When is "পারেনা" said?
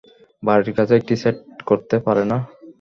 2.05-2.37